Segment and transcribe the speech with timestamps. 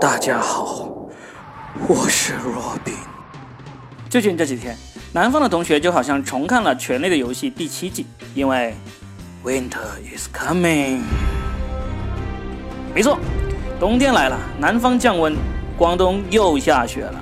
[0.00, 0.88] 大家好，
[1.88, 2.94] 我是罗宾。
[4.10, 4.76] 最近这几天，
[5.12, 8.04] 南方的同学就好像重看了《权力的游戏》第七季，
[8.34, 8.74] 因为
[9.42, 9.78] Winter
[10.14, 11.00] is coming。
[12.94, 13.18] 没错，
[13.80, 15.34] 冬天来了，南方降温，
[15.78, 17.18] 广东又下雪了，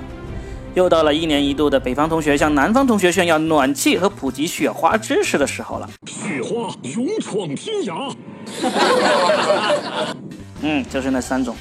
[0.73, 5.89] 又到了一年一度的北方同学向南方同学炫耀暖气和普及雪花知识的时候了。
[6.07, 8.13] 雪花勇闯天涯。
[10.61, 11.55] 嗯，就是那三种。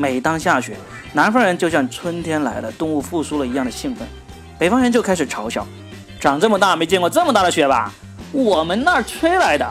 [0.00, 0.74] 每当下雪，
[1.12, 4.08] 南方人就像春天来了，动物复苏了一样的兴奋；
[4.58, 5.66] 北方人就开始嘲笑：
[6.18, 7.92] 长这么大没见过这么大的雪吧？
[8.32, 9.70] 我们那儿吹来的。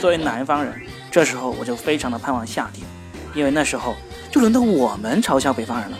[0.00, 0.74] 作为南方人，
[1.10, 2.86] 这时候我就非常的盼望夏天，
[3.34, 3.94] 因为那时候
[4.30, 5.98] 就轮到我们嘲笑北方人了：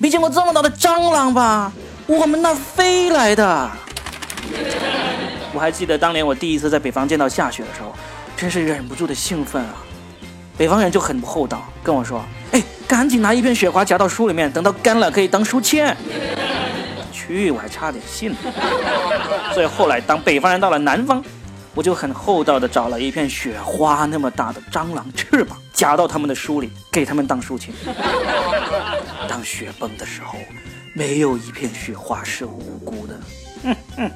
[0.00, 1.72] 没见过这么大的蟑螂吧？
[2.08, 3.70] 我们那儿飞来的。
[5.54, 7.94] 我还记得当年我第一次在北方见到下雪的时候，
[8.36, 9.76] 真是忍不住的兴奋啊！
[10.58, 15.96] 北方人就很不厚道，跟我说：“哎，赶紧拿一片雪花夹到书里面，等到干了可以当书签。”
[17.14, 18.36] 去，我还差点信了。
[19.54, 21.22] 所以后来当北方人到了南方，
[21.72, 27.72] 我就很厚道的找了一片雪花那么大的蟑螂翅膀，夹到他们的书里，给他们当书签。
[29.28, 30.36] 当雪崩的时候，
[30.92, 33.20] 没有一片雪花是无辜的。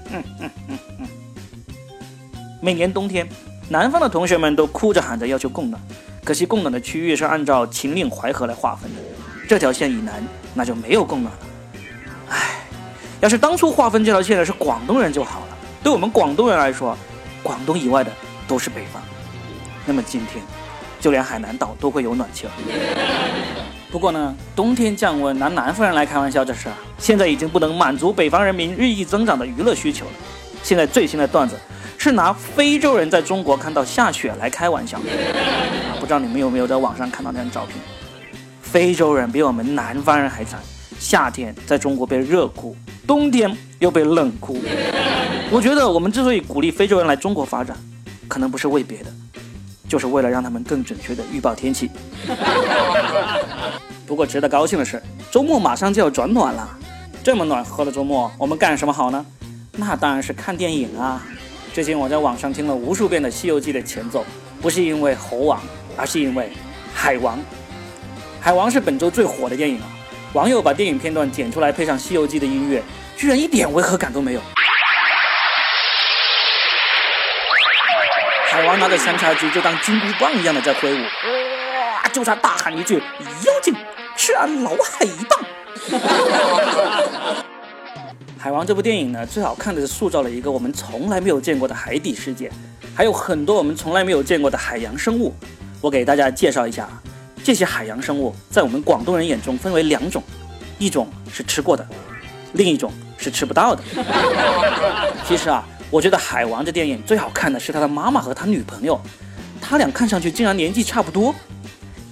[2.61, 3.25] 每年冬天，
[3.69, 5.81] 南方的同学们都哭着喊着要求供暖。
[6.25, 9.01] 可惜供暖的区域是按照秦岭淮河来划分的，
[9.47, 11.41] 这条线以南那就没有供暖了。
[12.31, 12.67] 唉，
[13.21, 15.47] 要是当初划分这条线的是广东人就好了。
[15.83, 16.97] 对我们广东人来说，
[17.43, 18.11] 广东以外的
[18.49, 19.03] 都是北方。
[19.85, 20.43] 那么今天，
[20.99, 22.53] 就连海南岛都会有暖气了。
[23.91, 30.13] 不过呢，冬天降温拿南方人来开玩笑这事，现在已经不能满足北方人民日益增长的娱乐需求了。
[30.63, 31.55] 现在最新的段子
[31.99, 34.99] 是拿非洲人在中国看到下雪来开玩笑。
[36.05, 37.79] 不知道你们有没有在网上看到那张照片？
[38.61, 40.61] 非洲人比我们南方人还惨，
[41.01, 44.59] 夏天在中国被热哭，冬天又被冷哭。
[45.51, 47.75] 我觉得我们之所以鼓励非洲人来中国发展，
[48.29, 49.07] 可能不是为别的，
[49.89, 51.91] 就是为了让他们更准确的预报天气。
[54.07, 56.69] 不过值得高兴的是，周末马上就要转暖了。
[57.23, 59.25] 这么暖和的周末，我们干什么好呢？
[59.73, 61.23] 那当然是看电影啊！
[61.73, 64.23] 最近我在网上听了无数遍的《西游记》的前奏，
[64.61, 65.59] 不是因为猴王。
[65.97, 66.45] 而是因为
[66.95, 67.37] 《海王》，
[68.41, 69.89] 《海王》是本周最火的电影啊！
[70.33, 72.83] 网友把电影片段剪出来，配上《西游记》的音乐，
[73.17, 74.41] 居然一点违和感都没有。
[78.47, 82.09] 海王拿着三叉戟就当金箍棒一样的在挥舞，哇！
[82.13, 82.99] 就差大喊一句
[83.47, 83.75] ：“妖精，
[84.17, 85.41] 吃俺老海一棒！”
[88.39, 92.51] 海王这部电影呢，最好看的是塑造了一个我们从来没有见过的海底世界，
[92.95, 95.35] 还有很多我们从来没有见过的海洋生物。
[95.85, 97.03] 我给大家介绍一下啊，
[97.45, 100.23] 这些海洋生物在我们广东人眼中分为两种，
[100.79, 101.87] 一种是吃过的，
[102.55, 103.83] 另一种是吃不到的。
[105.29, 108.99] 其实啊，我觉得《海王》这电影最好看的是他的妈妈和他女朋友，
[109.61, 111.35] 他俩看上去竟然年纪差不多。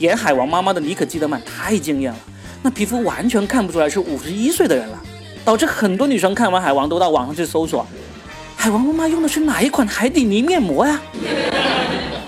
[0.01, 2.19] 演海王妈妈的妮可基德曼太惊艳了，
[2.61, 5.03] 那皮肤完全看不出来是五十一岁的人了，
[5.47, 7.87] 导致很多女生看完《海王》都到网上去搜索，
[8.55, 11.01] 海王妈妈用的是哪一款海底泥面膜呀？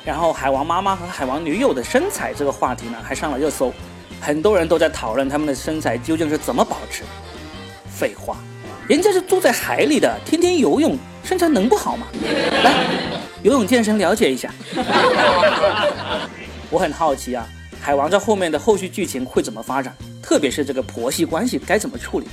[0.05, 3.73] 然后海王妈妈和海王女友的身材这个话题呢，还上了热搜，
[4.21, 7.05] 很多人都在讨论他们的身材究竟是怎么保持。
[7.89, 8.37] 废话，
[8.87, 12.07] 人家是住在海里的，天天游泳，身材能不好吗？
[12.63, 12.85] 来，
[13.43, 14.53] 游泳健身了解一下。
[16.69, 17.47] 我很好奇啊，
[17.81, 19.97] 海王这后面的后续剧情会怎么发展？
[20.23, 22.27] 特别是这个婆媳关系该怎么处理？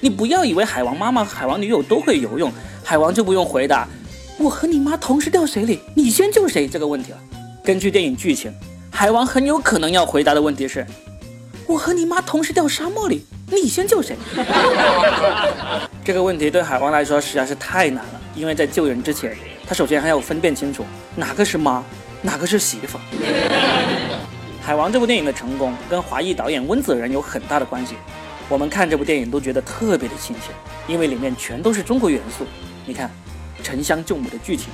[0.00, 3.86] 你不要以为海王妈妈和海王女友都会游泳，海王就不用回答。
[4.38, 6.68] 我和你妈同时掉水里，你先救谁？
[6.68, 7.18] 这个问题了。
[7.64, 8.54] 根据电影剧情，
[8.88, 10.86] 海王很有可能要回答的问题是：
[11.66, 14.16] 我和你妈同时掉沙漠里，你先救谁？
[16.04, 20.84] 这个问题对海王来说实在是太难了，因为在救人之前，他首先还要分辨清楚
[21.16, 21.82] 哪个是妈，
[22.22, 22.96] 哪个是媳妇。
[24.62, 27.96] 海王这部电影的成功跟华裔导演温子仁有很大的关系。
[28.48, 30.52] 我们看这部电影都觉得特别的亲切，
[30.86, 32.46] 因为里面全都是中国元素。
[32.86, 33.10] 你看。
[33.62, 34.68] 沉香救母的剧情，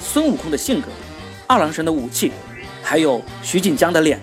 [0.00, 0.88] 孙悟空的性格，
[1.46, 2.32] 二郎神的武器，
[2.82, 4.20] 还有徐锦江的脸，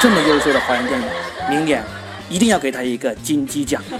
[0.00, 1.06] 这么优秀的华人电影，
[1.48, 1.82] 明年
[2.28, 3.82] 一定要给他一个金鸡奖。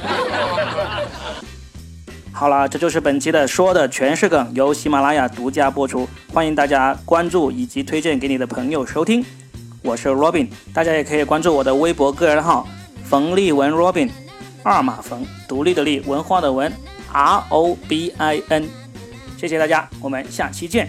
[2.32, 9.22] 好了，这就是本期的说的全是梗，由喜马拉雅独家播出，欢迎大家关注以及推荐给你的朋友收听。
[9.82, 12.66] 我是 Robin，大家也可以关注我的微博个人号
[13.04, 14.08] 冯立文 Robin，
[14.62, 16.72] 二马冯，独立的立，文化的文
[17.12, 18.68] ，R O B I N。
[19.40, 20.86] 谢谢大家，我们下期见。